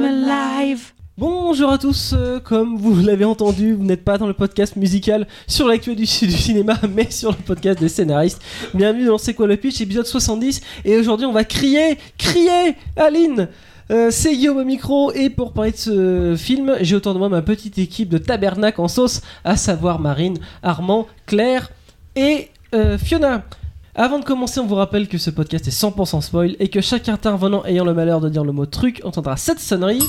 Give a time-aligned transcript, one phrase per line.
[0.00, 0.92] alive.
[1.18, 5.26] Bonjour à tous, euh, comme vous l'avez entendu, vous n'êtes pas dans le podcast musical
[5.46, 8.40] sur l'actu du, cinéma, mais sur le podcast des scénaristes.
[8.72, 13.48] Bienvenue dans C'est quoi le pitch, épisode 70, et aujourd'hui on va crier, crier, Aline
[13.90, 17.30] euh, c'est Guillaume au micro et pour parler de ce film, j'ai autour de moi
[17.30, 21.70] ma petite équipe de tabernacle en sauce, à savoir Marine, Armand, Claire
[22.16, 23.44] et euh, Fiona.
[24.00, 27.08] Avant de commencer, on vous rappelle que ce podcast est 100% spoil et que chaque
[27.08, 30.04] intervenant ayant le malheur de dire le mot truc entendra cette sonnerie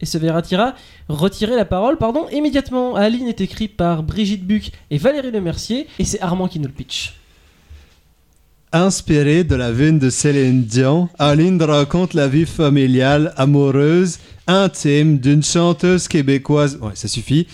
[0.00, 0.72] et se verra tira
[1.10, 2.94] retirer la parole pardon, immédiatement.
[2.94, 6.72] Aline est écrit par Brigitte Buc et Valérie Lemercier et c'est Armand qui nous le
[6.72, 7.17] pitch.
[8.72, 15.42] Inspiré de la veine de Céline Dion, Aline raconte la vie familiale, amoureuse, intime d'une
[15.42, 16.78] chanteuse québécoise.
[16.82, 17.46] Ouais, ça suffit.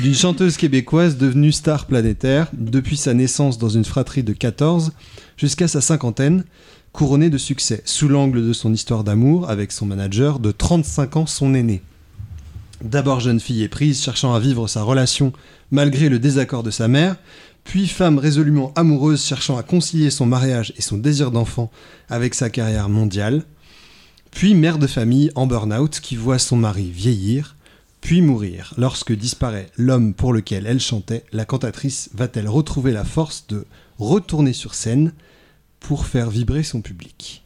[0.00, 4.92] D'une chanteuse québécoise devenue star planétaire depuis sa naissance dans une fratrie de 14
[5.38, 6.44] jusqu'à sa cinquantaine,
[6.92, 11.26] couronnée de succès sous l'angle de son histoire d'amour avec son manager de 35 ans,
[11.26, 11.80] son aîné.
[12.82, 15.32] D'abord jeune fille éprise cherchant à vivre sa relation
[15.70, 17.16] malgré le désaccord de sa mère,
[17.64, 21.70] puis femme résolument amoureuse cherchant à concilier son mariage et son désir d'enfant
[22.08, 23.44] avec sa carrière mondiale,
[24.30, 27.56] puis mère de famille en burn-out qui voit son mari vieillir,
[28.00, 28.74] puis mourir.
[28.78, 33.66] Lorsque disparaît l'homme pour lequel elle chantait, la cantatrice va-t-elle retrouver la force de
[33.98, 35.12] retourner sur scène
[35.80, 37.44] pour faire vibrer son public?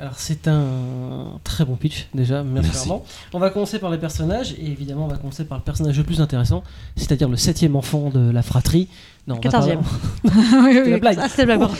[0.00, 2.88] Alors c'est un très bon pitch déjà, merci, Merci.
[2.88, 3.04] Armand.
[3.32, 6.04] On va commencer par les personnages et évidemment on va commencer par le personnage le
[6.04, 6.62] plus intéressant,
[6.96, 8.86] c'est-à-dire le septième enfant de la fratrie.
[9.26, 9.80] Non, on va pas- Quatorzième.
[10.24, 11.18] oui, la blague.
[11.20, 11.70] Ah, c'était la blague.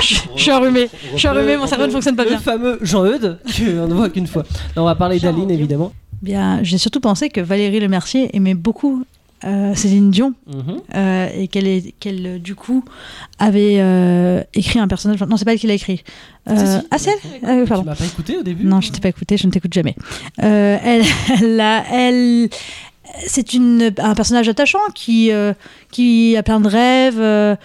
[0.00, 0.88] je, je suis enrhumée.
[1.12, 2.38] Je suis enrhumée, mon cerveau ne fonctionne pas Le bien.
[2.38, 4.44] fameux Jean-Eudes, qu'on ne voit qu'une fois.
[4.76, 5.92] Non, on va parler d'Aline évidemment.
[6.22, 9.04] Bien, j'ai surtout pensé que Valérie Lemercier aimait beaucoup
[9.44, 10.76] euh, Céline Dion Mhm.
[10.94, 12.84] euh, et qu'elle, est- qu'elle euh, du coup
[13.38, 15.20] avait euh, écrit un personnage.
[15.20, 16.02] Non, c'est pas elle qui l'a écrit.
[16.48, 16.86] Euh, Si, si.
[16.90, 17.84] Ah, c'est elle Ah oui, Tu pardon.
[17.84, 19.94] m'as pas écouté au début Non, je t'ai pas écouté, je ne t'écoute jamais.
[20.38, 21.02] Elle,
[21.42, 22.48] elle, a- elle-
[23.26, 25.30] c'est une, un personnage attachant qui,
[25.90, 27.58] qui a plein de rêves,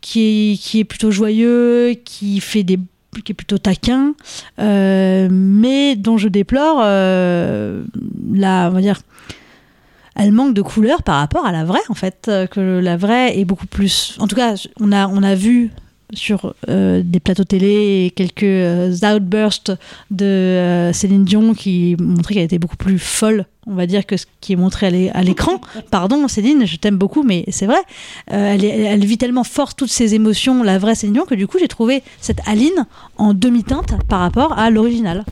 [0.00, 2.78] qui, qui est plutôt joyeux, qui fait des
[3.24, 4.14] qui est plutôt taquin,
[4.58, 9.00] mais dont je déplore la, on va dire,
[10.20, 13.38] elle manque de couleur par rapport à la vraie en fait, euh, que la vraie
[13.38, 14.16] est beaucoup plus.
[14.20, 15.70] En tout cas, on a on a vu
[16.12, 19.70] sur euh, des plateaux télé et quelques euh, outbursts
[20.10, 24.16] de euh, Céline Dion qui montraient qu'elle était beaucoup plus folle, on va dire, que
[24.16, 25.60] ce qui est montré à l'é- à l'écran.
[25.92, 27.78] Pardon, Céline, je t'aime beaucoup, mais c'est vrai.
[28.26, 31.68] Elle vit tellement fort toutes ses émotions, la vraie Céline Dion, que du coup, j'ai
[31.68, 35.24] trouvé cette Aline en demi-teinte par rapport à l'original.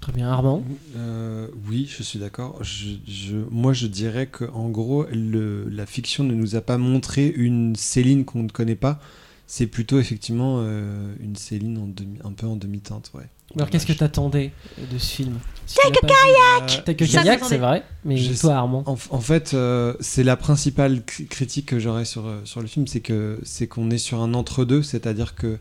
[0.00, 0.64] Très bien, Armand?
[0.96, 2.56] Euh, oui, je suis d'accord.
[2.62, 6.78] Je, je- moi, je dirais que en gros, le- la fiction ne nous a pas
[6.78, 8.98] montré une Céline qu'on ne connaît pas.
[9.46, 13.24] C'est plutôt effectivement euh, une Céline en demi, un peu en demi-teinte, ouais.
[13.56, 14.52] Alors qu'est-ce que t'attendais
[14.92, 15.34] de ce film?
[15.66, 17.48] T'as que Euh, T'as que Ça, Cagnac, j'attendais.
[17.56, 18.84] c'est vrai, mais Je toi, Armand?
[18.86, 22.68] en, en fait, euh, c'est la principale cri- critique que j'aurais sur, euh, sur le
[22.68, 25.58] film, c'est que c'est qu'on est sur un entre-deux, c'est-à-dire que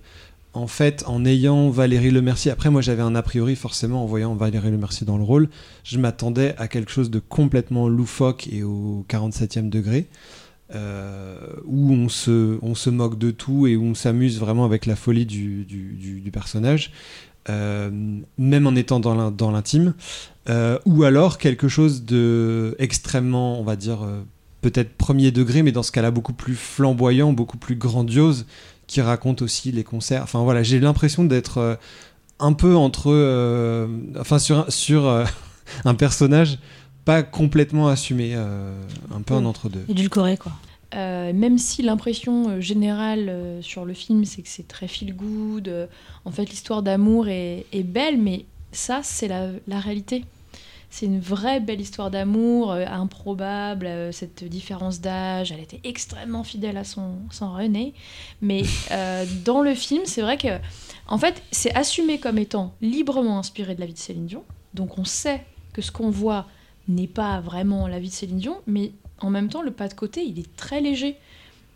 [0.54, 4.34] en fait, en ayant Valérie Lemercier, après moi j'avais un a priori forcément en voyant
[4.34, 5.50] Valérie Lemercier dans le rôle,
[5.84, 10.08] je m'attendais à quelque chose de complètement loufoque et au 47e degré,
[10.74, 15.26] euh, où on se, moque de tout et où on s'amuse vraiment avec la folie
[15.26, 16.92] du, personnage,
[17.50, 17.90] euh,
[18.38, 19.94] même en étant dans l'in- dans l'intime.
[20.50, 24.00] Euh, ou alors quelque chose de extrêmement, on va dire,
[24.62, 28.46] peut-être premier degré, mais dans ce cas-là beaucoup plus flamboyant, beaucoup plus grandiose,
[28.90, 30.24] qui raconte aussi les concerts.
[30.24, 31.76] Enfin voilà, j'ai l'impression d'être euh,
[32.40, 33.88] un peu entre, euh,
[34.20, 35.24] enfin sur un- sur euh,
[35.86, 36.58] un personnage
[37.06, 38.74] pas complètement assumé, euh,
[39.16, 39.46] un peu un Mm.
[39.46, 39.86] entre-deux.
[39.88, 40.52] Édulcoré, quoi.
[40.96, 45.88] Euh, même si l'impression générale sur le film, c'est que c'est très feel good,
[46.26, 50.26] en fait l'histoire d'amour est, est belle, mais ça c'est la, la réalité.
[50.90, 56.44] C'est une vraie belle histoire d'amour, euh, improbable, euh, cette différence d'âge, elle était extrêmement
[56.44, 57.94] fidèle à son, son René,
[58.42, 60.60] mais euh, dans le film, c'est vrai que,
[61.08, 64.44] en fait, c'est assumé comme étant librement inspiré de la vie de Céline Dion,
[64.74, 66.48] donc on sait que ce qu'on voit
[66.88, 69.94] n'est pas vraiment la vie de Céline Dion, mais en même temps, le pas de
[69.94, 71.18] côté, il est très léger.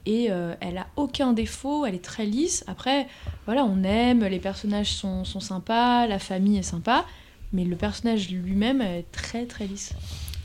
[0.06, 2.64] Et euh, elle a aucun défaut, elle est très lisse.
[2.68, 3.08] Après,
[3.46, 7.06] voilà, on aime, les personnages sont, sont sympas, la famille est sympa,
[7.54, 9.94] mais le personnage lui-même est très très lisse.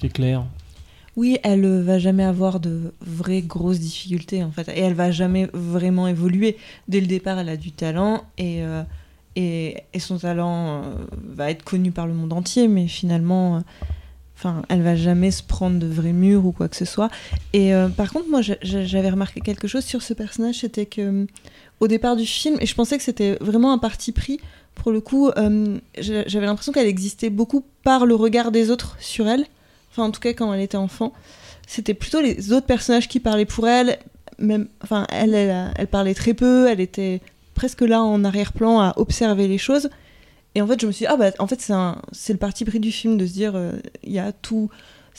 [0.01, 0.45] C'est clair.
[1.17, 5.11] Oui, elle euh, va jamais avoir de vraies grosses difficultés en fait, et elle va
[5.11, 6.57] jamais vraiment évoluer.
[6.87, 8.83] Dès le départ, elle a du talent et euh,
[9.35, 10.95] et, et son talent euh,
[11.29, 13.61] va être connu par le monde entier, mais finalement, euh,
[14.37, 17.09] enfin, elle va jamais se prendre de vrais murs ou quoi que ce soit.
[17.53, 20.87] Et euh, par contre, moi, j'a- j'a- j'avais remarqué quelque chose sur ce personnage, c'était
[20.87, 21.27] que
[21.81, 24.39] au départ du film et je pensais que c'était vraiment un parti pris.
[24.79, 28.97] Pour le coup, euh, j'a- j'avais l'impression qu'elle existait beaucoup par le regard des autres
[29.01, 29.45] sur elle.
[29.91, 31.13] Enfin, en tout cas, quand elle était enfant.
[31.67, 33.99] C'était plutôt les autres personnages qui parlaient pour elle.
[34.39, 36.69] Même, enfin, elle, elle, parlait très peu.
[36.69, 37.21] Elle était
[37.55, 39.91] presque là en arrière-plan à observer les choses.
[40.55, 41.61] Et en fait, je me suis dit, ah bah, en fait,
[42.13, 43.73] c'est le parti pris du film de se dire, euh,
[44.03, 44.71] il y a tout.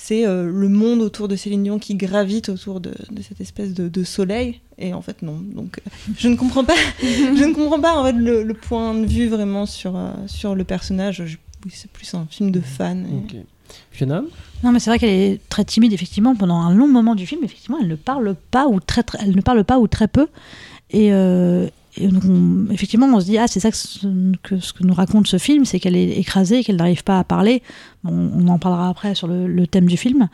[0.01, 3.73] C'est euh, le monde autour de Céline Dion qui gravite autour de, de cette espèce
[3.73, 4.61] de, de soleil.
[4.77, 5.39] Et en fait, non.
[5.53, 8.93] Donc, euh, je ne comprends pas, je ne comprends pas en fait, le, le point
[8.95, 11.23] de vue vraiment sur, euh, sur le personnage.
[11.25, 13.05] Je- oui, c'est plus un film de fan.
[13.05, 13.43] et- Ok.
[13.91, 14.23] Fiona
[14.63, 17.43] Non, mais c'est vrai qu'elle est très timide, effectivement, pendant un long moment du film.
[17.43, 20.27] Effectivement, elle ne parle pas ou très, très- elle ne parle pas ou très peu.
[20.91, 24.07] Et, euh, et donc, on- effectivement, on se dit, ah, c'est ça que ce,
[24.43, 27.23] que ce que nous raconte ce film, c'est qu'elle est écrasée, qu'elle n'arrive pas à
[27.23, 27.61] parler.
[28.03, 30.29] Bon, on en parlera après sur le, le thème du film.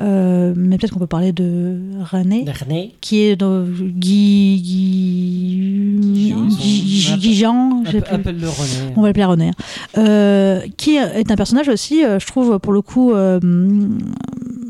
[0.00, 1.78] Euh, mais peut-être qu'on peut parler de
[2.10, 4.60] René, René qui est de Guy.
[4.60, 6.30] Guy.
[6.30, 6.46] Jean.
[6.46, 8.14] Guy- Guy- Guy Jean, je sais plus.
[8.14, 8.92] Appelle-le René.
[8.96, 9.48] On va l'appeler René.
[9.50, 9.98] hein.
[9.98, 13.38] Euh, qui est un personnage aussi, euh, je trouve, pour le coup, euh,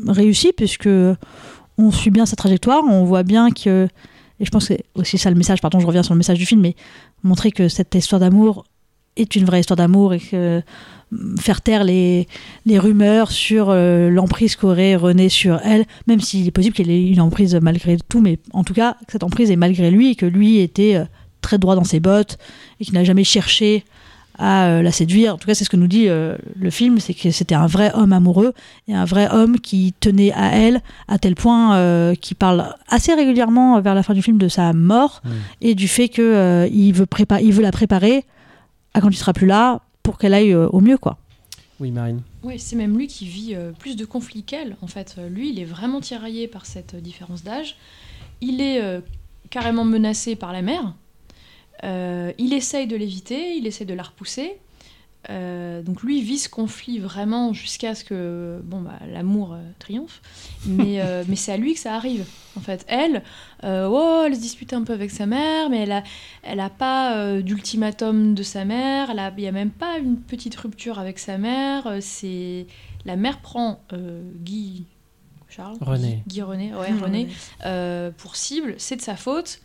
[0.07, 0.89] réussi, puisque
[1.77, 3.87] on suit bien sa trajectoire, on voit bien que.
[4.39, 6.37] Et je pense que c'est aussi ça le message, pardon, je reviens sur le message
[6.37, 6.75] du film, mais
[7.23, 8.65] montrer que cette histoire d'amour
[9.15, 10.61] est une vraie histoire d'amour et que
[11.11, 12.27] mm, faire taire les,
[12.67, 17.21] rumeurs sur euh, l'emprise qu'aurait René sur elle, même s'il est possible qu'elle ait une
[17.21, 20.59] emprise malgré tout, mais en tout cas, cette emprise est malgré lui et que lui
[20.59, 21.05] était euh,
[21.41, 22.37] très droit dans ses bottes
[22.79, 23.85] et qu'il n'a jamais cherché
[24.37, 25.33] à euh, la séduire.
[25.35, 27.67] En tout cas, c'est ce que nous dit euh, le film, c'est que c'était un
[27.67, 28.53] vrai homme amoureux
[28.87, 33.13] et un vrai homme qui tenait à elle à tel point euh, qu'il parle assez
[33.13, 35.29] régulièrement euh, vers la fin du film de sa mort Mm.
[35.61, 38.25] et du fait que euh, il veut prépa- il veut la préparer
[38.93, 41.17] à quand il sera plus là pour qu'elle aille euh, au mieux quoi.
[41.79, 42.21] Oui, Marine.
[42.43, 44.77] Oui, c'est même lui qui vit euh, plus de conflits qu'elle.
[44.81, 47.75] En fait, Euh, lui, il est vraiment tiraillé par cette euh, différence d'âge.
[48.41, 49.01] Il est euh,
[49.49, 50.93] carrément menacé par la mère.
[51.83, 54.57] Euh, il essaye de l'éviter, il essaye de la repousser.
[55.31, 60.21] Euh, donc lui vit ce conflit vraiment jusqu'à ce que bon bah, l'amour euh, triomphe.
[60.67, 62.25] Mais, euh, mais c'est à lui que ça arrive.
[62.55, 63.23] En fait, elle,
[63.63, 66.03] euh, oh, elle se dispute un peu avec sa mère, mais elle a,
[66.43, 69.11] elle a pas euh, d'ultimatum de sa mère.
[69.11, 71.97] Il n'y a même pas une petite rupture avec sa mère.
[72.01, 72.67] C'est
[73.05, 74.85] la mère prend euh, Guy
[75.49, 76.23] Charles René.
[76.27, 77.27] Guy, Guy René, ouais, René,
[77.65, 78.75] euh, pour cible.
[78.77, 79.61] C'est de sa faute.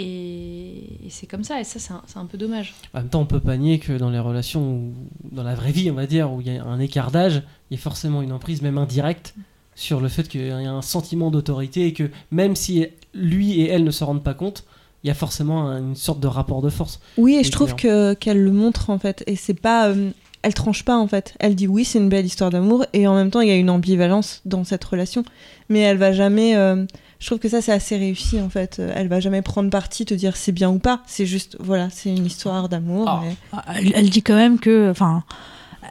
[0.00, 1.60] Et, c'est comme ça.
[1.60, 2.74] Et ça, c'est un, peu dommage.
[2.94, 4.92] En même temps, on peut pas nier que dans les relations, où-
[5.32, 7.76] dans la vraie vie, on va dire, où il y a un écart d'âge, il
[7.76, 9.34] y a forcément une emprise, même indirecte,
[9.74, 13.68] sur le fait qu'il y a un sentiment d'autorité et que même si lui et
[13.68, 14.64] elle ne se rendent pas compte,
[15.02, 17.00] il y a forcément un- une sorte de rapport de force.
[17.16, 20.10] Oui, et je trouve qu'elle le montre en fait, et c'est pas, euh,
[20.42, 21.34] elle tranche pas en fait.
[21.40, 23.56] Elle dit oui, c'est une belle histoire d'amour, et en même temps il y a
[23.56, 25.24] une ambivalence dans cette relation,
[25.70, 26.56] mais elle va jamais.
[26.56, 26.84] euh,
[27.20, 28.80] je trouve que ça c'est assez réussi en fait.
[28.96, 31.02] Elle va jamais prendre parti, te dire c'est bien ou pas.
[31.06, 33.04] C'est juste voilà, c'est une histoire d'amour.
[33.08, 33.20] Ah.
[33.22, 33.36] mais-
[33.76, 35.22] Elle, elle dit quand même que, enfin,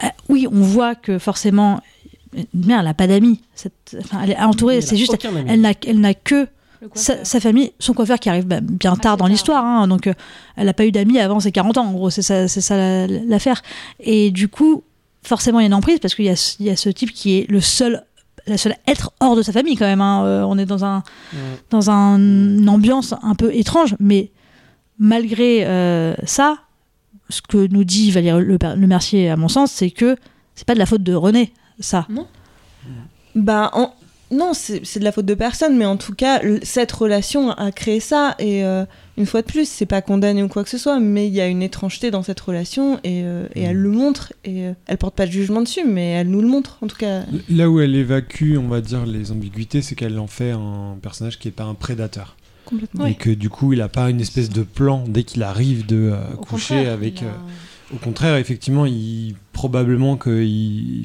[0.04, 1.80] euh, oui, on voit que forcément,
[2.52, 3.40] bien, elle n'a pas d'amis.
[4.22, 5.16] Elle est entourée, Elle c'est a juste,
[5.48, 6.46] elle n'a, elle n'a que
[6.94, 9.28] sa, famille, son coiffeur qui arrive bah, bien tard Assez dans tard.
[9.28, 10.14] l'histoire, hein, donc euh,
[10.56, 12.76] elle n'a pas eu d'amis avant ses 40 ans, en gros, c'est ça, c'est ça
[12.76, 13.60] la- l'affaire.
[14.00, 14.82] Et du coup,
[15.22, 16.88] forcément, il y a une emprise parce qu'il y a, ce- il y a ce
[16.88, 18.02] type qui est le seul,
[18.50, 20.00] la seule être hors de sa famille quand même.
[20.00, 20.24] hein.
[20.24, 21.02] Euh, on est dans un,
[21.32, 21.38] Ouais.
[21.70, 24.30] dans un- une ambiance un peu étrange, mais
[24.98, 26.58] malgré euh, ça,
[27.28, 30.16] ce que nous dit Valérie Le, Le Mercier, à mon sens, c'est que
[30.54, 32.06] c'est pas de la faute de René, ça.
[33.34, 33.92] Bah, en-
[34.30, 37.98] non, c'est de la faute de personne, mais en tout cas, cette relation a créé
[38.00, 38.36] ça.
[38.38, 38.84] Et euh,
[39.18, 41.40] une fois de plus, c'est pas condamné ou quoi que ce soit, mais il y
[41.40, 44.32] a une étrangeté dans cette relation et, euh, et elle le montre.
[44.44, 46.96] Et euh, elle porte pas de jugement dessus, mais elle nous le montre, en tout
[46.96, 47.22] cas.
[47.48, 51.38] Là où elle évacue, on va dire, les ambiguïtés, c'est qu'elle en fait un personnage
[51.38, 52.36] qui est pas un prédateur.
[52.66, 53.04] Complètement.
[53.04, 53.10] Oui.
[53.10, 56.12] Et que du coup, il a pas une espèce de plan dès qu'il arrive de
[56.12, 57.22] euh, coucher avec.
[57.22, 61.04] a- euh, Au contraire, effectivement, il probablement que il,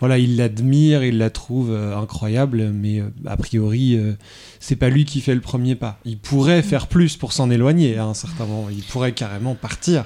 [0.00, 4.12] voilà, il l'admire, il la trouve euh, incroyable, mais euh, a priori, euh,
[4.60, 5.98] c'est pas lui qui fait le premier pas.
[6.04, 8.66] Il pourrait faire plus pour s'en éloigner à un certain moment.
[8.70, 10.04] Il pourrait carrément partir,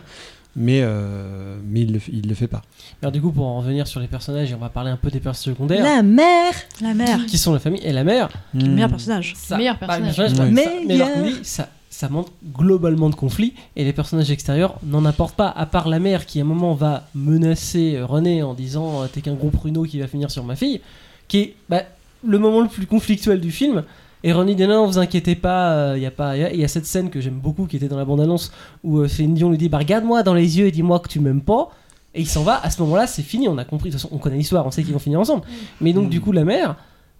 [0.56, 2.62] mais euh, mais il le, il le fait pas.
[3.02, 5.10] Alors du coup, pour en revenir sur les personnages, et on va parler un peu
[5.10, 8.28] des personnages secondaires, La mère La mère, qui sont la famille et la mère.
[8.54, 8.74] le Hmm.
[8.74, 9.34] meilleur personnage.
[9.36, 10.18] Ça, Meilleur bah, personnage.
[10.38, 11.68] ouais, Mais ça- mais alors, il y a- oui, ça,
[12.00, 15.98] ça montre globalement de conflits et les personnages extérieurs n'en apportent pas, à part la
[15.98, 19.50] mère qui à un moment va menacer euh, René en disant euh, t'es qu'un gros
[19.50, 20.80] pruneau qui va finir sur ma fille,
[21.28, 21.82] qui est bah,
[22.24, 23.84] le moment le plus conflictuel du film.
[24.24, 26.36] Et René dit non, vous inquiétez pas, il y a pas.
[26.36, 28.52] Il y, a cette scène que j'aime beaucoup qui était dans la bande-annonce
[28.84, 31.20] où euh, Céline Dion lui dit bah regarde-moi dans les yeux et dis-moi que tu
[31.20, 31.70] m'aimes pas.
[32.14, 32.60] Et il s'en va.
[32.62, 33.48] À ce moment-là, c'est fini.
[33.48, 33.90] On a compris.
[33.90, 34.66] De toute façon, on connaît l'histoire.
[34.66, 35.42] On sait qu'ils vont finir ensemble.
[35.80, 36.10] Mais donc Mm.
[36.10, 36.76] du coup, la mère,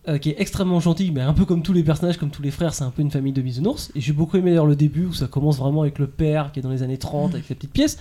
[0.08, 2.50] euh, qui est extrêmement gentil, mais un peu comme tous les personnages, comme tous les
[2.50, 3.90] frères, c'est un peu une famille de bisounours.
[3.94, 6.60] Et j'ai beaucoup aimé d'ailleurs le début où ça commence vraiment avec le père qui
[6.60, 7.98] est dans les années 30 avec sa petite pièce.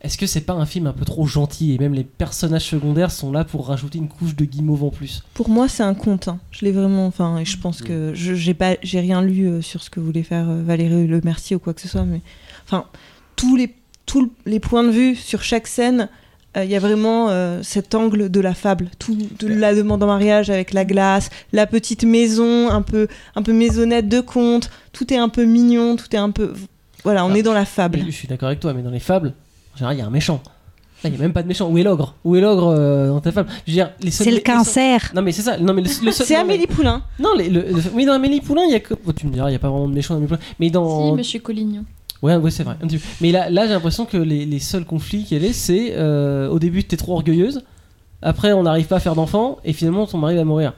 [0.00, 3.10] Est-ce que c'est pas un film un peu trop gentil et même les personnages secondaires
[3.10, 5.24] sont là pour rajouter une couche de guimauve en plus?
[5.34, 6.28] Pour moi, c'est un conte.
[6.28, 6.38] hein.
[6.52, 7.06] Je l'ai vraiment.
[7.06, 9.98] Enfin, et je pense que je j'ai pas, j'ai rien lu euh, sur ce que
[9.98, 12.20] voulait faire euh, Valérie Le Mercier ou quoi que ce soit, mais
[12.64, 12.84] enfin,
[13.34, 13.74] tous les
[14.06, 16.08] tous les points de vue sur chaque scène.
[16.56, 20.02] Euh, Il y a vraiment euh, cet angle de la fable, tout de la demande
[20.02, 24.70] en mariage avec la glace, la petite maison un peu un peu maisonnette de conte,
[24.92, 26.52] tout est un peu mignon, tout est un peu
[27.04, 27.38] voilà, on Ah.
[27.38, 28.00] est dans la fable.
[28.04, 29.32] Je suis d'accord avec toi, mais dans les fables,
[29.74, 30.42] en général, il y a un méchant.
[31.04, 31.70] Là, il n'y a même pas de méchant.
[31.70, 32.16] Où est l'ogre?
[32.24, 33.48] Où est l'ogre euh, dans ta fable?
[33.66, 35.12] Je veux dire, les seuls- C'est le seuls- cancer.
[35.14, 35.56] Non, mais c'est ça.
[35.56, 37.04] Non, mais le, le seul- C'est non, mais- Amélie Poulain.
[37.20, 38.94] Non, les- le, le- oui, dans Amélie Poulain, il y a que.
[39.06, 40.40] oh, tu me diras, il n'y a pas vraiment de méchant dans Amélie Poulain.
[40.58, 41.10] Mais dans.
[41.10, 41.84] Si, Monsieur Collignon.
[42.22, 42.76] Ouais, ouais, c'est vrai.
[43.20, 46.58] Mais là, là j'ai l'impression que les, les seuls conflits qu'elle est, c'est euh, au
[46.58, 47.62] début, t'es trop orgueilleuse.
[48.22, 49.58] Après, on n'arrive pas à faire d'enfants.
[49.64, 50.72] Et finalement, ton mari va mourir.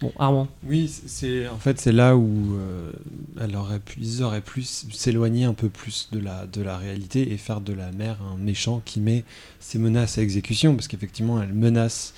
[0.00, 0.48] Bon, Armand.
[0.66, 2.90] Oui, c'est- en fait c'est là où euh,
[3.38, 7.30] elle aurait pu, ils auraient pu s'éloigner un peu plus de la de la réalité
[7.32, 9.24] et faire de la mère un méchant qui met
[9.60, 12.14] ses menaces à exécution parce qu'effectivement elle menace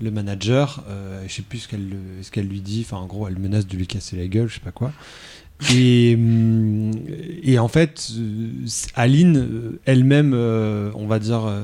[0.00, 0.82] le manager.
[0.88, 2.82] Euh, je sais plus ce qu'elle le- ce qu'elle lui dit.
[2.84, 4.90] Enfin en gros elle menace de lui casser la gueule, je sais pas quoi.
[5.74, 6.90] Et, hum,
[7.42, 11.62] et en fait, euh, Aline euh, elle-même, euh, on va dire, euh,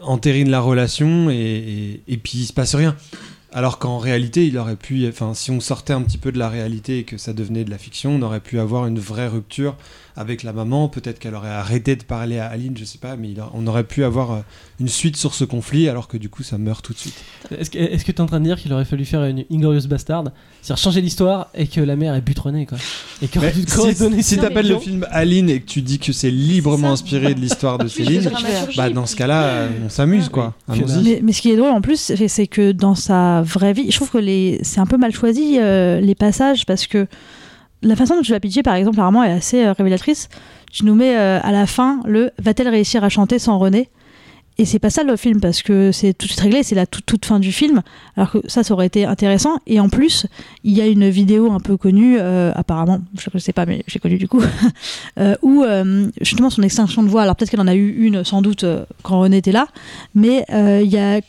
[0.00, 2.96] entérine la relation et, et, et puis il se passe rien.
[3.52, 6.48] Alors qu'en réalité, il aurait pu, enfin, si on sortait un petit peu de la
[6.48, 9.76] réalité et que ça devenait de la fiction, on aurait pu avoir une vraie rupture
[10.16, 10.88] avec la maman.
[10.88, 13.66] Peut-être qu'elle aurait arrêté de parler à Aline, je sais pas, mais il a- on
[13.66, 14.38] aurait pu avoir euh,
[14.80, 17.14] une suite sur ce conflit, alors que du coup, ça meurt tout de suite.
[17.50, 20.24] Est-ce que que t'es en train de dire qu'il aurait fallu faire une Inglorious Bastard
[20.62, 22.78] C'est-à-dire changer l'histoire et que la mère est butronée, quoi.
[23.22, 26.92] Et que si si t'appelles le film Aline et que tu dis que c'est librement
[26.92, 28.30] inspiré de l'histoire de Céline,
[28.76, 30.54] bah dans ce cas-là, euh, on s'amuse quoi.
[30.68, 30.78] Oui.
[30.82, 31.02] Allons-y.
[31.04, 33.90] Mais, mais ce qui est drôle en plus, c'est c'est que dans sa vraie vie,
[33.90, 37.06] je trouve que les, c'est un peu mal choisi euh, les passages parce que
[37.84, 40.28] la façon dont tu vas pitcher, par exemple, Armand est assez euh, révélatrice.
[40.72, 43.88] Tu nous mets euh, à la fin le va-t-elle réussir à chanter sans René?
[44.56, 46.86] Et c'est pas ça le film parce que c'est tout de suite réglé, c'est la
[46.86, 47.82] toute, toute fin du film.
[48.16, 49.58] Alors que ça, ça aurait été intéressant.
[49.66, 50.26] Et en plus,
[50.62, 53.82] il y a une vidéo un peu connue, euh, apparemment, je ne sais pas, mais
[53.88, 54.42] j'ai connu du coup,
[55.42, 55.64] où
[56.20, 57.22] justement son extinction de voix.
[57.22, 58.64] Alors peut-être qu'elle en a eu une sans doute
[59.02, 59.66] quand René était là,
[60.14, 61.20] mais il y a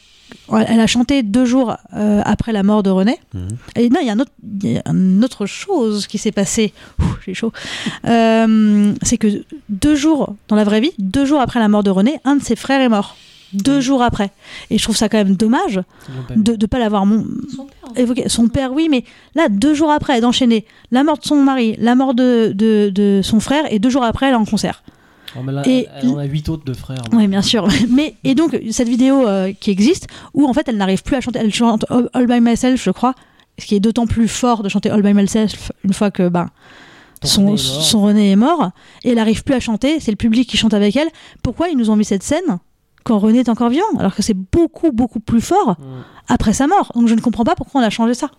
[0.67, 3.19] elle a chanté deux jours euh, après la mort de René.
[3.33, 3.47] Mhm.
[3.77, 4.15] Et non, il y a,
[4.63, 6.73] y une autre chose qui s'est passée.
[7.25, 7.51] J'ai chaud.
[8.05, 11.89] Euh, c'est que deux jours, dans la vraie vie, deux jours après la mort de
[11.89, 13.15] René, un de ses frères est mort.
[13.53, 14.31] Deux jours après.
[14.69, 15.79] Et je trouve ça quand même dommage
[16.35, 17.89] de ne pas l'avoir mon- Son père.
[17.95, 18.27] évoqué.
[18.27, 21.95] Son père, oui, mais là, deux jours après, d'enchaîner la mort de son mari, la
[21.95, 24.83] mort de, de, de son frère, et deux jours après, elle est en concert.
[25.43, 27.01] Mais là, Et- elle en a 8 autres de frères.
[27.11, 27.67] Oui, bien sûr.
[27.89, 31.21] Mais et donc cette vidéo euh, qui existe où en fait elle n'arrive plus à
[31.21, 33.13] chanter, elle chante All by Myself, je crois,
[33.57, 36.49] ce qui est d'autant plus fort de chanter All by Myself une fois que ben
[37.23, 37.83] son, René est mort.
[37.83, 38.71] son René est mort
[39.03, 39.99] et elle n'arrive plus à chanter.
[39.99, 41.07] C'est le public qui chante avec elle.
[41.43, 42.59] Pourquoi ils nous ont mis cette scène
[43.03, 45.83] quand René est encore vivant alors que c'est beaucoup beaucoup plus fort Mm.
[46.27, 46.91] après sa mort?
[46.95, 48.29] Donc je ne comprends pas pourquoi on a changé ça.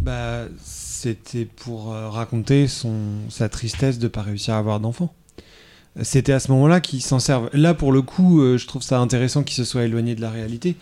[0.00, 2.94] Bah, c'était pour euh, raconter son,
[3.28, 5.12] sa tristesse de pas réussir à avoir d'enfant.
[6.00, 7.50] C'était à ce moment-là qu'ils s'en servent.
[7.52, 10.30] Là, pour le coup, euh, je trouve ça intéressant qu'ils se soient éloignés de la
[10.30, 10.76] réalité.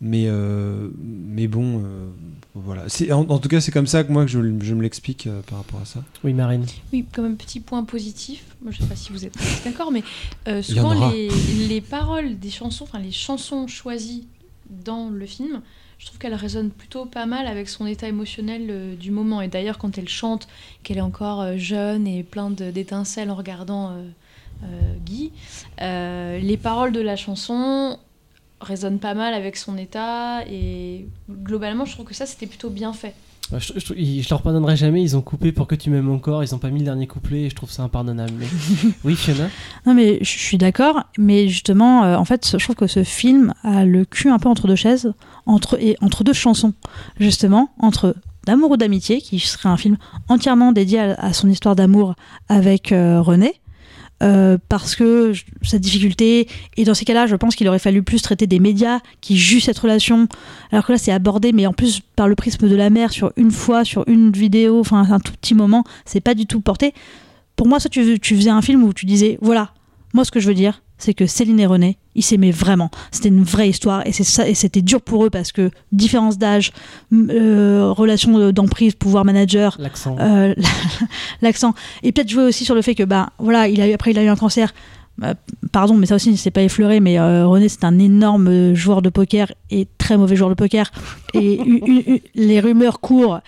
[0.00, 2.08] Mais, euh, mais bon, euh,
[2.54, 2.84] voilà.
[3.10, 5.40] En, en tout cas, c'est comme ça que moi que je, je me l'explique euh,
[5.42, 6.04] par rapport à ça.
[6.22, 6.64] Oui, Marine.
[6.92, 9.34] Oui, comme un petit point positif, moi je sais pas si vous êtes
[9.64, 10.04] d'accord, mais
[10.46, 11.28] euh, souvent les,
[11.66, 14.28] les paroles des chansons, enfin les chansons choisies
[14.70, 15.62] dans le film,
[15.98, 19.40] je trouve qu'elles résonnent plutôt pas mal avec son état émotionnel euh, du moment.
[19.40, 20.46] Et d'ailleurs, quand elle chante,
[20.84, 24.04] qu'elle est encore euh, jeune et plein d'étincelles en regardant euh,
[25.04, 25.32] Guy,
[25.80, 27.98] euh, les paroles de la chanson
[28.60, 32.92] résonnent pas mal avec son état et globalement, je trouve que ça c'était plutôt bien
[32.92, 33.14] fait.
[33.52, 36.10] Ouais, je, je- je- je leur pardonnerai jamais, ils ont coupé pour que tu m'aimes
[36.10, 38.32] encore, ils ont pas mis le dernier couplet et je trouve ça impardonnable.
[38.36, 38.46] Mais...
[39.04, 39.48] oui, Fiona?
[39.86, 43.54] Non mais je suis d'accord, mais justement, euh, en fait, je trouve que ce film
[43.62, 45.12] a le cul un peu entre deux chaises,
[45.46, 46.74] entre, et entre deux chansons,
[47.18, 49.98] justement, entre D'amour ou d'amitié, qui serait un film
[50.28, 52.14] entièrement dédié à, à son histoire d'amour
[52.48, 53.60] avec euh, René,
[54.22, 58.02] euh, parce que je- sa difficulté, et dans ces cas-là, je pense qu'il aurait fallu
[58.02, 60.26] plus traiter des médias qui jugent cette relation,
[60.72, 63.32] alors que là, c'est abordé, mais en plus par le prisme de la mère, sur
[63.36, 66.94] une fois, sur une vidéo, enfin un tout petit moment, c'est pas du tout porté.
[67.56, 69.72] Pour moi, ça, tu, tu faisais un film où tu disais, voilà,
[70.14, 72.90] moi, ce que je veux dire, c'est que Céline et René, ils s'aimaient vraiment.
[73.12, 76.38] C'était une vraie histoire et c'est ça et c'était dur pour eux parce que différence
[76.38, 76.72] d'âge,
[77.12, 80.16] euh, relation de- d'emprise, pouvoir manager, L'accent.
[80.20, 80.54] euh,
[81.42, 84.10] l'accent et peut-être jouer aussi sur le fait que bah voilà, il a eu, après
[84.10, 84.74] il a eu un cancer.
[85.18, 85.34] bah,
[85.72, 89.08] pardon, mais ça aussi, c'est pas effleuré, mais euh, René, c'est un énorme joueur de
[89.08, 90.90] poker et très mauvais joueur de poker.
[91.34, 93.40] Et u- u- u- les rumeurs courent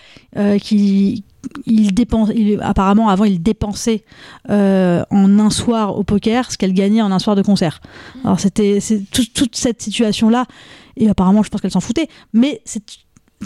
[0.61, 1.23] qu'il
[1.65, 4.03] il dépense, il- apparemment, avant, il dépensait
[4.49, 7.81] euh, en un soir au poker ce qu'elle gagnait en un soir de concert.
[8.23, 8.79] Alors, c'était
[9.11, 10.45] tout- toute cette situation-là,
[10.97, 12.61] et apparemment, je pense qu'elle s'en foutait, mais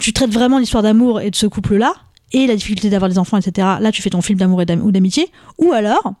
[0.00, 1.94] tu traites vraiment l'histoire d'amour et de ce couple-là,
[2.32, 3.66] et la difficulté d'avoir des enfants, etc.
[3.80, 6.12] Là, tu fais ton film d'amour ou d'amitié, ou alors,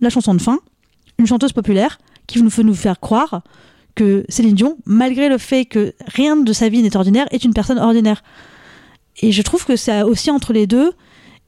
[0.00, 0.58] la chanson de fin,
[1.18, 3.42] une chanteuse populaire qui nous fait nous faire croire
[3.94, 7.52] que Céline Dion, malgré le fait que rien de sa vie n'est ordinaire, est une
[7.52, 8.22] personne ordinaire.
[9.20, 10.92] Et je trouve que c'est aussi entre les deux,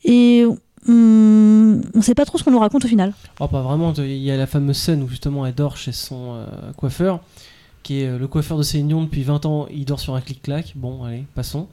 [0.04, 0.46] et
[0.86, 3.14] on ne sait pas trop ce qu'on nous raconte au final.
[3.40, 3.92] Oh, pas vraiment.
[3.94, 7.20] Il y a la fameuse scène où justement elle dort chez son euh, coiffeur,
[7.84, 9.66] qui est euh, le coiffeur de Céline Dion depuis 20 ans.
[9.72, 10.72] Il dort sur un clic-clac.
[10.74, 11.68] Bon, allez, passons.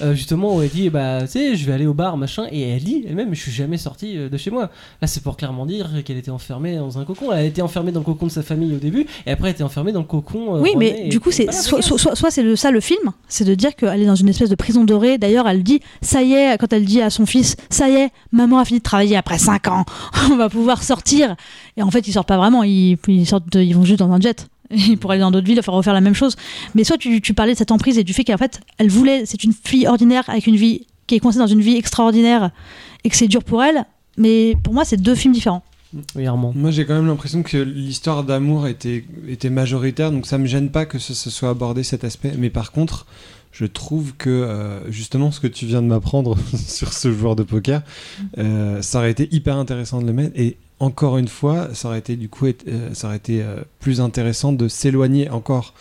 [0.00, 2.46] Euh, justement, où elle dit, bah, tu sais, je vais aller au bar, machin.
[2.50, 4.70] Et elle dit elle-même, je suis jamais sortie euh, de chez moi.
[5.02, 7.32] Là, c'est pour clairement dire qu'elle était enfermée dans un cocon.
[7.32, 9.54] Elle a été enfermée dans le cocon de sa famille au début, et après, elle
[9.54, 10.56] était enfermée dans le cocon.
[10.56, 14.00] euh, oui, mais du coup, c'est soit, c'est ça le film, c'est de dire qu'elle
[14.02, 15.18] est dans une espèce de prison dorée.
[15.18, 18.10] D'ailleurs, elle dit, ça y est, quand elle dit à son fils, ça y est,
[18.32, 19.84] maman a fini de travailler après 5 ans,
[20.30, 21.34] on va pouvoir sortir.
[21.76, 24.12] Et en fait, ils sortent pas vraiment, ils, ils, sortent de- ils vont juste dans
[24.12, 24.46] un jet.
[24.90, 26.36] Et pour aller dans d'autres villes, il faut refaire la même chose.
[26.74, 29.26] Mais soit tu, tu parlais de cette emprise et du fait qu'en fait, elle voulait,
[29.26, 32.50] c'est une fille ordinaire avec une vie qui est coincée dans une vie extraordinaire
[33.04, 33.84] et que c'est dur pour elle.
[34.16, 35.62] Mais pour moi, c'est deux films différents.
[36.14, 36.52] Oui, Armand.
[36.54, 40.70] Moi, j'ai quand même l'impression que l'histoire d'amour était, était majoritaire, donc ça me gêne
[40.70, 42.32] pas que ce, ce soit abordé cet aspect.
[42.36, 43.06] Mais par contre,
[43.52, 47.42] je trouve que euh, justement ce que tu viens de m'apprendre sur ce joueur de
[47.42, 47.82] poker,
[48.38, 50.38] euh, ça aurait été hyper intéressant de le mettre.
[50.38, 54.68] Et encore une fois, ça aurait été du coup, euh, ça euh, plus intéressant de
[54.68, 55.74] s'éloigner encore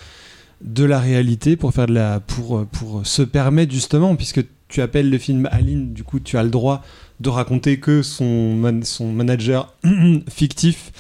[0.61, 5.17] de la réalité pour faire de la, euh, se permettre justement, puisque tu appelles le
[5.17, 6.81] film Aline, du coup, tu as le droit
[7.19, 9.73] de raconter que son, man- son manager
[10.29, 10.91] fictif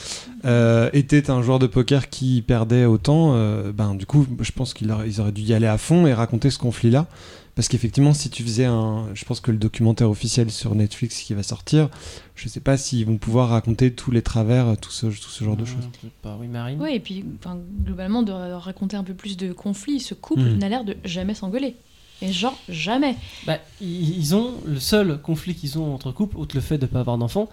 [0.93, 3.35] était un joueur de poker qui perdait autant,
[3.73, 6.13] ben, du coup, je pense qu'ils auraient, ils auraient dû y aller à fond et
[6.13, 7.07] raconter ce conflit-là.
[7.55, 9.05] Parce qu'effectivement, si tu faisais un.
[9.13, 11.89] Je pense que le documentaire officiel sur Netflix qui va sortir,
[12.35, 15.55] je sais pas s'ils vont pouvoir raconter tous les travers, tout ce, tout ce genre
[15.55, 15.85] de choses.
[15.85, 16.37] Euh, peut-être pas.
[16.39, 16.79] Oui, Marine.
[16.81, 20.57] Oui, et puis enfin, globalement, de raconter un peu plus de conflits, ce couple Mm.
[20.57, 21.75] n'a l'air de jamais s'engueuler.
[22.21, 23.15] Et genre, jamais.
[23.45, 26.83] Bah, ils ils ont le seul conflit qu'ils ont entre couples, outre le fait de
[26.85, 27.49] ne pas avoir d'enfants.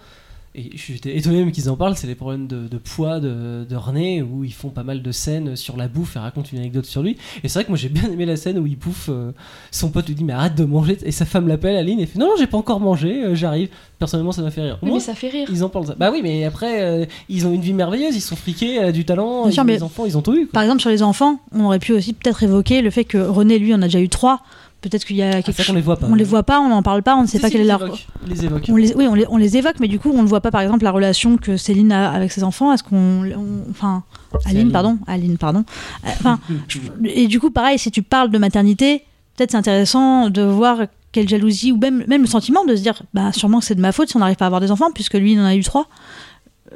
[0.55, 3.65] Et je suis étonné même qu'ils en parlent, c'est les problèmes de, de poids de,
[3.67, 6.59] de René, où ils font pas mal de scènes sur la bouffe et racontent une
[6.59, 7.17] anecdote sur lui.
[7.43, 9.31] Et c'est vrai que moi j'ai bien aimé la scène où il bouffe, euh,
[9.71, 12.19] son pote lui dit mais arrête de manger, et sa femme l'appelle Aline et fait
[12.19, 13.69] non non j'ai pas encore mangé, euh, j'arrive.
[13.97, 14.77] Personnellement ça m'a fait rire.
[14.83, 15.47] Oui, mais ça fait rire.
[15.51, 15.87] ils en parlent.
[15.87, 15.95] ça.
[15.95, 18.91] Bah oui mais après euh, ils ont une vie merveilleuse, ils sont friqués, elle a
[18.91, 20.45] du talent, ils des enfants, ils ont tout eu.
[20.45, 20.53] quoi.
[20.53, 23.59] Par exemple, sur les enfants, on aurait pu aussi peut-être évoquer le fait que René,
[23.59, 24.41] lui, en a déjà eu trois.
[24.83, 25.65] Peut-être qu'il y a Ah, quelque chose.
[25.67, 26.07] qu'on les voit pas.
[26.07, 27.69] On les voit pas, on n'en parle pas, on ne sait Si, pas si, quelle
[27.69, 28.65] est évoquent, ils les évoquent.
[28.69, 30.51] On les, oui, on les, on les évoque, mais du coup, on ne voit pas,
[30.51, 32.71] par exemple, la relation que Céline a avec ses enfants.
[32.73, 33.23] Est-ce qu'on.
[33.33, 34.03] on- Enfin.
[34.45, 34.71] Aline, Aline.
[34.71, 34.97] pardon.
[35.07, 35.63] Aline, pardon.
[36.05, 36.39] Euh, Enfin,
[37.05, 39.03] et du coup, pareil, si tu parles de maternité,
[39.37, 40.79] peut-être c'est intéressant de voir
[41.11, 43.81] quelle jalousie, ou même, même le sentiment de se dire, bah, sûrement que c'est de
[43.81, 45.55] ma faute si on n'arrive pas à avoir des enfants, puisque lui, il en a
[45.55, 45.87] eu trois.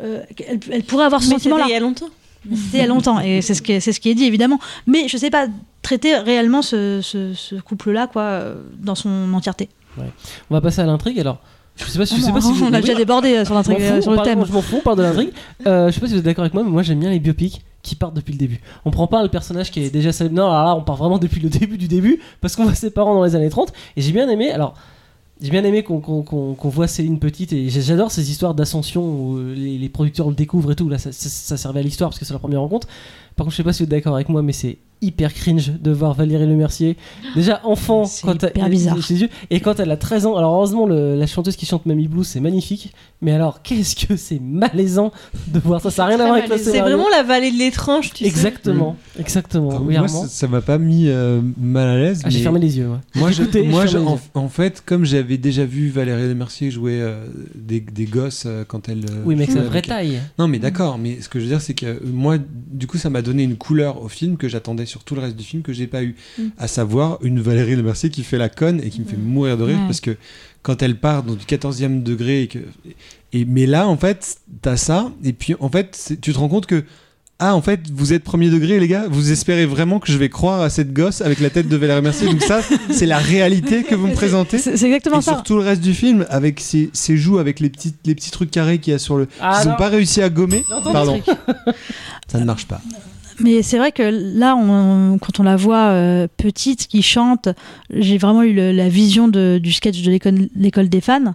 [0.01, 1.65] Euh, elle, elle pourrait avoir ce sentiment-là.
[1.67, 2.05] il y a longtemps.
[2.45, 4.25] C'était il y a longtemps, et c'est ce, qui est- c'est ce qui est dit,
[4.25, 4.59] évidemment.
[4.85, 5.47] Mais je sais pas
[5.81, 9.69] traiter réellement ce, ce- ce couple-là, quoi, euh, dans son entièreté.
[9.97, 11.39] On va passer à l'intrigue alors.
[11.75, 13.45] Je sais pas, si- je sais Ah pas si vous- on a déjà débordé euh,
[13.45, 14.45] sur, l'intrigue, euh, fous, sur le parle- thème.
[14.47, 15.29] Je m'en fous, on parle de l'intrigue.
[15.67, 17.19] Euh, je sais pas si vous êtes d'accord avec moi, mais moi j'aime bien les
[17.19, 18.59] biopics qui partent depuis le début.
[18.85, 20.35] On prend pas le personnage qui est déjà célèbre.
[20.35, 22.89] Non, alors là, on part vraiment depuis le début du début parce qu'on voit ses
[22.91, 23.73] parents dans les années 30.
[23.95, 24.51] Et j'ai bien aimé.
[24.51, 24.73] Alors.
[25.39, 29.03] J'ai bien aimé qu'on qu'on- qu'on- qu'on voit Céline petite et j'adore ces histoires d'ascension
[29.03, 30.89] où euh, les, les producteurs le découvrent et tout.
[30.89, 32.87] Là, ça, ça- ça servait à l'histoire parce que c'est la première rencontre.
[33.37, 35.73] Par contre, je sais pas si vous êtes d'accord avec moi, mais c'est hyper cringe
[35.79, 36.97] de voir Valérie Lemercier.
[37.35, 38.99] Déjà enfant, C'est quand elle- hyper bizarre.
[39.03, 40.35] chez Dieu, et quand elle a 13 ans.
[40.37, 42.91] Alors, heureusement, le- la chanteuse qui chante Mamie Blue, c'est magnifique.
[43.21, 45.11] Mais alors, qu'est-ce que c'est malaisant
[45.53, 45.91] de voir ça?
[45.91, 48.25] Ça n'a rien à voir avec le C'est vraiment la vallée de l'étrange, tu sais.
[48.25, 49.79] Exactement, exactement.
[49.83, 52.21] Oui, moi, ça m'a pas mis euh, mal à l'aise.
[52.23, 52.87] Ah, j'ai fermé les yeux.
[52.89, 52.97] ouais.
[53.21, 54.19] Moi, je- Écoutez, moi je en, yeux.
[54.33, 57.23] en fait, comme j'avais déjà vu Valérie Lemercier jouer euh,
[57.53, 59.05] des, des gosses euh, quand elle.
[59.25, 60.19] Oui, mais sa vraie taille.
[60.39, 62.37] Non, mais d'accord, mais ce que je veux dire, c'est que moi,
[62.71, 65.35] du coup, ça m'a donné une couleur au film que j'attendais sur tout le reste
[65.35, 66.15] du film que j'ai pas eu.
[66.37, 66.43] Mm.
[66.57, 69.63] À savoir une Valérie Lemercier qui fait la conne et qui me fait mourir de
[69.63, 70.17] rire parce que
[70.63, 72.59] quand elle part dans du 14e degré et que.
[73.33, 76.65] Et, mais là, en fait, t'as ça, et puis en fait, tu te rends compte
[76.65, 76.83] que.
[77.39, 79.05] Ah, en fait, vous êtes premier degré, les gars.
[79.11, 82.01] Vous espérez vraiment que je vais croire à cette gosse avec la tête de Valérie
[82.01, 82.25] Mercier.
[82.27, 84.57] Donc, ça, c'est la réalité que vous me présentez.
[84.57, 85.33] C'est exactement Et ça.
[85.33, 88.31] sur tout le reste du film, avec ses, ses joues, avec les petits, les petits
[88.31, 89.27] trucs carrés qu'il y a sur le.
[89.39, 89.73] Ah, Ils non.
[89.73, 90.65] n'ont pas réussi à gommer.
[90.71, 91.21] Non, Pardon.
[92.27, 92.81] Ça ne marche pas.
[93.39, 97.49] Mais c'est vrai que là, on- quand on la voit euh, petite, qui chante,
[97.91, 100.11] j'ai vraiment eu le- la vision de- du sketch de
[100.55, 101.33] l'école des fans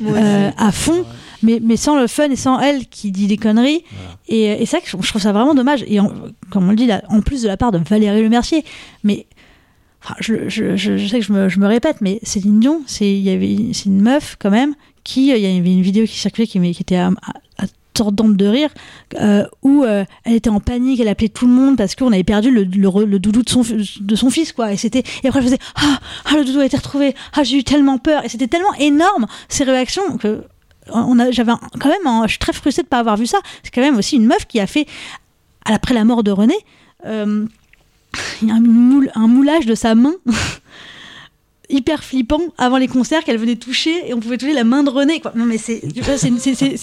[0.00, 1.04] Moi euh, à fond.
[1.42, 3.82] mais, mais sans le fun et sans elle qui dit des conneries.
[4.28, 5.84] Et, et c'est vrai que je, trouve ça vraiment dommage.
[5.86, 6.12] Et en-
[6.50, 8.64] comme on le dit là, en plus de la part de Valérie Lemercier,
[9.02, 9.26] mais
[10.04, 12.82] enfin, je, je, je, je sais que je me, je me répète, mais Céline Dion,
[12.86, 13.10] c'est
[13.86, 16.82] une meuf quand même qui, euh, il y avait une vidéo qui circulait qui, qui
[16.82, 17.10] était à
[17.92, 18.70] tordante de rire,
[19.20, 22.24] euh, où euh, elle était en panique, elle appelait tout le monde parce qu'on avait
[22.24, 23.62] perdu le, le, doudou de son,
[24.00, 24.72] de son fils, quoi.
[24.72, 27.58] Et c'était, et après elle faisait, ah, ah, le doudou a été retrouvé, ah, j'ai
[27.58, 28.24] eu tellement peur.
[28.24, 30.44] Et c'était tellement énorme, ces réactions, que
[30.92, 33.38] on a, j'avais quand même, un- je suis très frustrée de pas avoir vu ça.
[33.62, 34.86] C'est quand même aussi une meuf qui a fait,
[35.64, 36.56] après la mort de René,
[37.06, 37.46] euh,
[38.46, 40.14] un moulage de sa main
[41.72, 44.90] hyper flippant avant les concerts qu'elle venait toucher et on pouvait toucher la main de
[44.90, 45.32] René quoi.
[45.34, 46.38] non mais c'est une,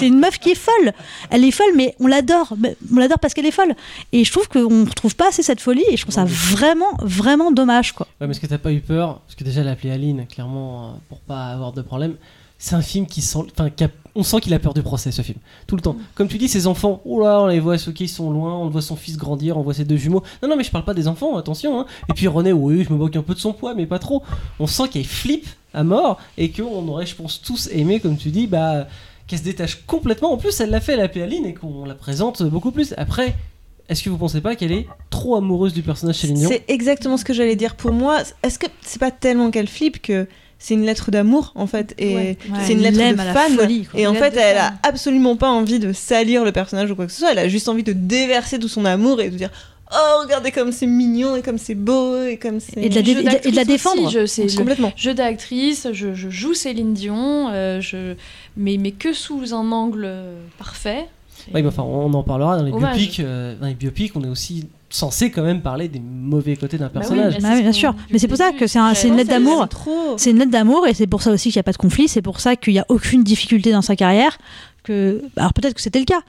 [0.07, 0.91] une meuf qui est folle
[1.29, 2.53] elle est folle mais on l'adore
[2.91, 3.75] on l'adore parce qu'elle est folle
[4.11, 7.51] et je trouve qu'on retrouve pas assez cette folie et je trouve ça vraiment vraiment
[7.51, 9.19] dommage quoi Ouais, mais est-ce que t'as pas eu peur?
[9.21, 12.15] Parce que déjà, elle a appelé Aline, clairement, euh, pour pas avoir de problème.
[12.57, 13.39] C'est un film qui sent.
[13.77, 15.39] Qui a- on sent qu'il a peur du procès, ce film.
[15.67, 15.95] Tout le temps.
[16.15, 18.69] Comme tu dis, ses enfants, oh là, on les voit, ceux qui sont loin, on
[18.69, 20.23] voit son fils grandir, on voit ses deux jumeaux.
[20.43, 21.79] Non, non, mais je parle pas des enfants, attention.
[21.79, 21.85] hein.
[22.09, 24.23] Et puis René, oui, je me moque un peu de son poids, mais pas trop.
[24.59, 28.29] On sent qu'elle flippe à mort et qu'on aurait, je pense, tous aimé, comme tu
[28.29, 28.87] dis, bah,
[29.27, 30.31] qu'elle se détache complètement.
[30.33, 32.93] En plus, elle l'a fait, elle a appelé Aline et qu'on la présente beaucoup plus.
[32.97, 33.35] Après.
[33.87, 37.25] Est-ce que vous pensez pas qu'elle est trop amoureuse du personnage Céline C'est exactement ce
[37.25, 37.73] que j'allais dire.
[37.75, 40.27] Pour moi, est-ce que c'est pas tellement qu'elle flippe que
[40.61, 42.37] c'est une lettre d'amour en fait et Ouais.
[42.65, 45.93] c'est une lettre de fan folie, et en fait elle a absolument pas envie de
[45.93, 48.67] salir le personnage ou quoi que ce soit elle a juste envie de déverser tout
[48.67, 49.49] son amour et de dire
[49.91, 53.01] oh regardez comme c'est mignon et comme c'est beau et comme c'est Et de la
[53.01, 54.09] dé- Jeu et de la- et d'actrice aussi, défendre.
[54.11, 58.13] je- c'est le complètement jeu d'actrice, je, je joue Céline Dion, euh, je,
[58.57, 61.05] mais, mais que sous un angle euh, parfait.
[61.55, 62.97] Oui, mais enfin, on en parlera dans les Hommage.
[62.97, 63.19] biopics.
[63.21, 66.85] euh, dans les biopics, on est aussi censé quand même parler des mauvais côtés d'un
[66.85, 67.37] Bah oui, personnage.
[67.39, 67.93] Bah bien sûr.
[68.11, 69.67] Mais c'est depuis pour ça que c'est un- c'est une lettre d'amour.
[70.17, 72.07] C'est une lettre d'amour et c'est pour ça aussi qu'il n'y a pas de conflit.
[72.07, 74.37] C'est pour ça qu'il n'y a aucune difficulté dans sa carrière.
[74.83, 75.21] Que...
[75.37, 76.21] Alors peut-être que c'était le cas.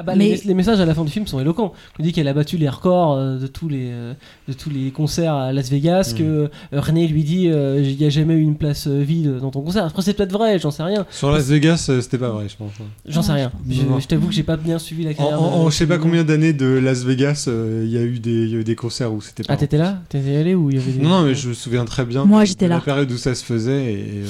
[0.00, 1.72] Ah bah, Mais- les, les messages à la fin du film sont éloquents.
[1.98, 4.14] On dit qu'elle a battu les records euh, de, tous les, euh,
[4.46, 6.18] de tous les concerts à Las Vegas, Mhm.
[6.18, 6.48] que euh,
[6.80, 9.60] René lui dit euh, il n'y a jamais eu une place euh, vide dans ton
[9.60, 9.84] concert.
[9.84, 11.04] Après, c'est peut-être vrai, j'en sais rien.
[11.10, 12.70] Sur Las Vegas, euh, c'était pas vrai, je pense.
[13.06, 13.52] J'en sais Ah, rien.
[13.68, 14.02] je Je, pense.
[14.04, 15.42] je t'avoue que j'ai pas bien suivi la En, carrière.
[15.42, 18.02] en- de- en je sais pas combien d'années de Las Vegas, euh, il y, a
[18.02, 19.54] eu des- il y a eu des concerts où c'était pas.
[19.54, 20.00] Ah, t'étais là?
[20.08, 21.02] T'étais allé il y avait des...
[21.02, 22.24] Non, non, mais je me souviens très bien.
[22.24, 22.80] Moi, de j'étais La là.
[22.80, 24.22] période où ça se faisait et.
[24.24, 24.26] euh,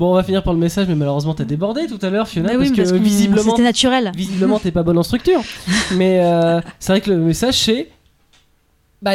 [0.00, 2.48] Bon, on va finir par le message, mais malheureusement, t'as débordé tout à l'heure, Fiona,
[2.48, 4.10] parce oui, que parce qu'on- visiblement, c'était naturel.
[4.16, 5.42] visiblement t'es pas bonne en structure.
[5.94, 7.88] Mais euh, c'est vrai que le message c'est.
[9.02, 9.12] Bah,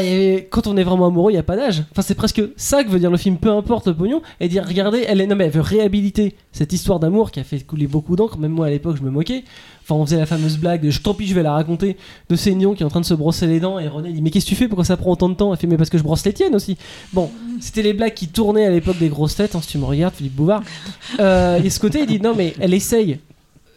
[0.49, 1.83] quand on est vraiment amoureux, il n'y a pas d'âge.
[1.91, 4.65] Enfin, c'est presque ça que veut dire le film, peu importe le pognon, et dire
[4.67, 5.27] regardez, elle, est...
[5.27, 8.39] non, mais elle veut réhabiliter cette histoire d'amour qui a fait couler beaucoup d'encre.
[8.39, 9.43] Même moi à l'époque, je me moquais.
[9.83, 11.97] Enfin, on faisait la fameuse blague, de, tant pis, je vais la raconter,
[12.29, 14.31] de Dion qui est en train de se brosser les dents, et René dit Mais
[14.31, 14.67] qu'est-ce que tu fais?
[14.67, 15.53] Pourquoi ça prend autant de temps?
[15.53, 16.77] Elle fait Mais parce que je brosse les tiennes aussi.
[17.13, 19.85] Bon, c'était les blagues qui tournaient à l'époque des grosses têtes, hein, si tu me
[19.85, 20.63] regardes, Philippe Bouvard.
[21.19, 23.19] Euh, et ce côté, il dit Non, mais elle essaye,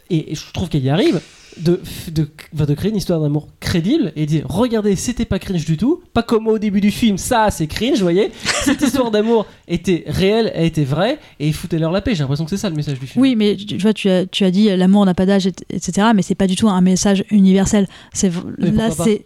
[0.09, 1.21] et je trouve qu'elle y arrive,
[1.61, 1.81] de,
[2.13, 2.29] de,
[2.65, 6.23] de créer une histoire d'amour crédible et dire regardez c'était pas cringe du tout pas
[6.23, 8.31] comme au début du film ça c'est cringe vous voyez
[8.65, 12.51] cette histoire d'amour était réelle elle était vraie et foutez-leur la paix j'ai l'impression que
[12.51, 14.71] c'est ça le message du film Oui, mais tu vois, tu as, tu as dit
[14.71, 16.09] euh, l'amour n'a pas d'âge, et- etc.
[16.15, 17.87] Mais c'est pas du tout un message universel.
[18.13, 19.25] C'est là, c'est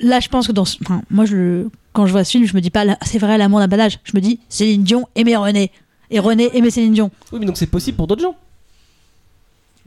[0.00, 2.54] là, je pense que dans, ce- enfin, moi, je quand je vois ce film, je
[2.54, 3.98] me dis pas, c'est vrai, l'amour n'a pas d'âge.
[4.04, 5.70] Je me dis, Céline Dion aimait René,
[6.10, 7.10] et René aimait Céline Dion.
[7.32, 8.36] oui mais donc c'est possible pour d'autres gens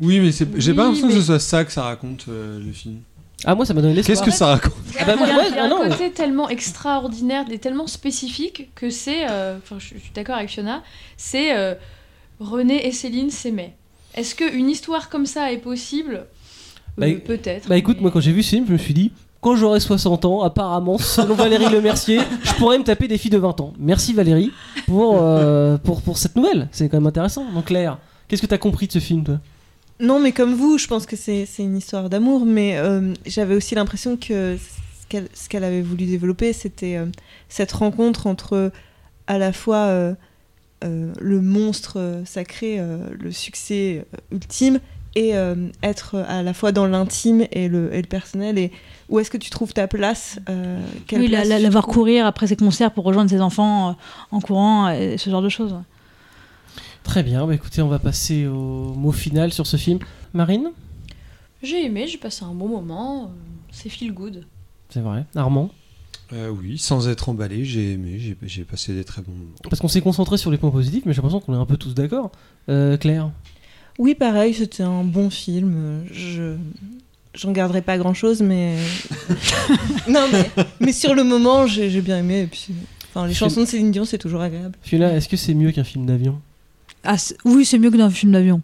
[0.01, 2.25] Oui, mais c'est- j'ai pas Oui, l'impression que mais- ce soit ça que ça raconte
[2.29, 2.97] euh, le film.
[3.45, 5.33] ah moi ça m'a donné l'espoir Qu'est-ce que ça raconte Ah bah, moi, il y
[5.33, 9.29] a, ouais, il y a ah un côté tellement extraordinaire et tellement spécifique que c'est.
[9.29, 10.81] euh, Enfin, je, je suis d'accord avec Fiona.
[11.17, 11.75] C'est euh,
[12.39, 13.75] René et Céline s'aimaient.
[14.15, 16.25] Est-ce qu'une histoire comme ça est possible?
[16.97, 17.69] Bah, Euh, Peut-être.
[17.69, 19.79] bah écoute mais- moi quand j'ai vu ce film je me suis dit quand j'aurai
[19.79, 23.73] 60 ans, apparemment, selon Valérie Lemercier, je pourrais me taper des filles de 20 ans.
[23.79, 24.51] Merci Valérie
[24.85, 26.67] pour, euh, pour, pour cette nouvelle.
[26.71, 27.45] C'est quand même intéressant.
[27.51, 29.39] Donc Claire, qu'est-ce que t'as compris de ce film, toi?
[30.01, 33.75] Non, mais comme vous, je pense que c'est une histoire d'amour, mais euh, j'avais aussi
[33.75, 34.57] l'impression que
[35.11, 37.05] ce qu'elle avait voulu développer, c'était euh,
[37.49, 38.71] cette rencontre entre
[39.27, 40.13] à la fois euh,
[40.81, 42.79] le monstre sacré,
[43.19, 44.79] le succès ultime,
[45.15, 45.33] et
[45.83, 48.57] être à la fois dans l'intime et le, et le personnel.
[48.57, 48.71] Et
[49.09, 50.39] où est-ce que tu trouves ta place
[51.19, 53.95] Oui, la, place la- tu la voir courir après ses concerts pour rejoindre ses enfants
[54.31, 55.75] en courant, et ce genre de choses.
[57.03, 59.99] Très bien, bah écoutez, on va passer au mot final sur ce film.
[60.33, 60.71] Marine
[61.63, 63.23] J'ai aimé, j'ai passé un bon moment.
[63.23, 63.27] euh,
[63.71, 64.45] C'est feel good.
[64.89, 65.25] C'est vrai.
[65.35, 65.71] Armand
[66.33, 69.51] Euh, Oui, sans être emballé, j'ai aimé, j'ai- passé des très bons moments.
[69.63, 71.75] Parce qu'on s'est concentré sur les points positifs, mais j'ai l'impression qu'on est un peu
[71.77, 72.31] tous d'accord.
[72.69, 73.31] Euh, Claire
[73.99, 76.03] Oui, pareil, c'était un bon film.
[76.11, 76.55] Je
[77.33, 78.77] j'en garderai pas grand chose, mais
[80.07, 80.49] non, mais,
[80.81, 82.41] mais sur le moment, j'ai bien aimé.
[82.41, 82.67] Et puis,
[83.09, 84.75] enfin, les chansons de Céline Dion, c'est toujours agréable.
[84.83, 86.39] Fiona, est-ce que c'est mieux qu'un film d'avion?
[87.03, 88.61] Ah, oui, c'est mieux que dans un film d'avion.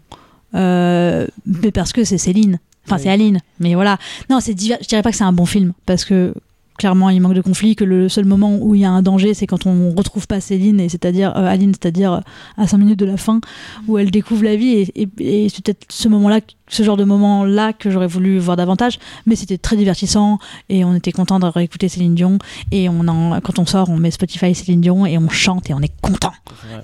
[0.54, 2.58] euh, mais parce que c'est Céline.
[2.86, 3.02] Enfin, Oui.
[3.02, 3.38] c'est Aline.
[3.60, 3.98] Mais voilà.
[4.30, 6.32] Non, c'est diver- je dirais pas que c'est un bon film parce que
[6.78, 7.74] clairement, il manque de conflit.
[7.76, 10.40] Que le seul moment où il y a un danger, c'est quand on retrouve pas
[10.40, 12.20] Céline et c'est-à-dire euh, Aline, c'est-à-dire euh,
[12.56, 13.40] à 5 minutes de la fin
[13.88, 14.68] où elle découvre la vie.
[14.94, 18.56] Et, et- et c'est peut-être ce moment-là, ce genre de moment-là que j'aurais voulu voir
[18.56, 18.98] davantage.
[19.26, 20.38] Mais c'était très divertissant
[20.70, 22.38] et on était content d'avoir écouté Céline Dion.
[22.72, 25.74] Et on en, quand on sort, on met Spotify Céline Dion et on chante et
[25.74, 26.32] on est content.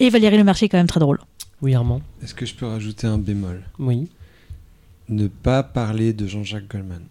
[0.01, 1.21] Et Valérie Le Mercier est quand même très drôle.
[1.63, 2.01] Oui, Armand.
[2.23, 3.63] Est-ce que je peux rajouter un bémol?
[3.79, 4.09] Oui,
[5.09, 7.03] Ne pas parler de Jean-Jacques Goldman.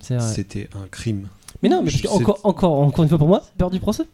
[0.00, 0.26] c'est vrai.
[0.34, 1.28] C'était un crime.
[1.62, 4.04] Mais non, mais parce encore, encore, encore une fois pour moi, peur du procès.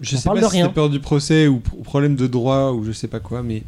[0.00, 0.64] Je On sais parle pas de si rien.
[0.66, 3.64] c'était peur du procès ou pro- problème de droit ou je sais pas quoi, mais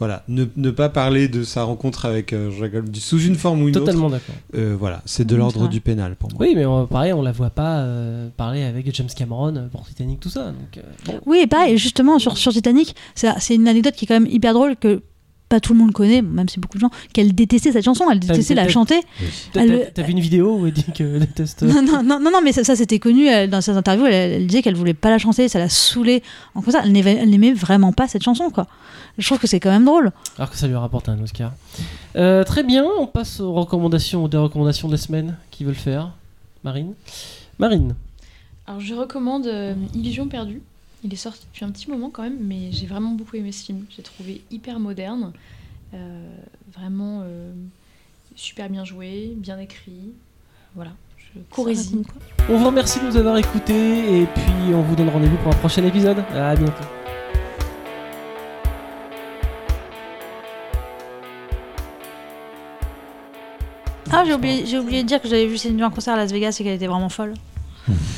[0.00, 3.68] voilà, ne, ne pas parler de sa rencontre avec euh, Jean-Jacques sous une forme ou
[3.68, 4.34] une Totalement d'accord.
[4.34, 4.58] autre.
[4.58, 6.38] euh, voilà, c'est de l'ordre du pénal pour moi.
[6.40, 10.30] Oui, mais pareil, on la voit pas euh, parler avec James Cameron pour Titanic, tout
[10.30, 10.46] ça.
[10.46, 11.20] Donc, euh, bon.
[11.26, 14.30] Oui, et pareil, justement, sur, sur Titanic, c'est c'est une anecdote qui est quand même
[14.30, 15.02] hyper drôle que
[15.50, 18.20] pas tout le monde connaît, même si beaucoup de gens, qu'elle détestait cette chanson, elle
[18.20, 19.00] détestait la chanter.
[19.52, 19.64] T'as-
[20.02, 21.62] vu une vidéo où elle dit qu'elle déteste.
[21.62, 24.14] Non, non, non, non, non, mais ça, ça, c'était connu elle, dans ses interviews, elle,
[24.32, 26.22] elle disait qu'elle voulait pas la chanter, ça la saoulait.
[26.54, 28.66] En comme ça, elle n'aimait elle n'aimait vraiment pas cette chanson, quoi.
[29.18, 30.12] Je trouve que c'est quand même drôle.
[30.38, 31.52] Alors que ça lui rapporte un Oscar.
[32.16, 35.36] Euh, très bien, on passe aux recommandations, des recommandations de la semaine.
[35.50, 36.12] Qui veut le faire
[36.64, 36.94] Marine
[37.58, 37.94] Marine.
[38.66, 40.62] Alors je recommande euh, Illusion perdue.
[41.02, 43.64] Il est sorti depuis un petit moment quand même, mais j'ai vraiment beaucoup aimé ce
[43.64, 43.86] film.
[43.88, 45.32] J'ai trouvé hyper moderne,
[45.94, 46.26] euh,
[46.74, 47.52] vraiment euh,
[48.36, 50.12] super bien joué, bien écrit.
[50.74, 52.02] Voilà, je courez-y.
[52.50, 55.56] On vous remercie de nous avoir écoutés et puis on vous donne rendez-vous pour un
[55.56, 56.18] prochain épisode.
[56.34, 56.84] À bientôt.
[64.12, 66.16] Ah, j'ai oublié, j'ai oublié de dire que j'avais vu Céline Dion en concert à
[66.18, 67.32] Las Vegas et qu'elle était vraiment folle.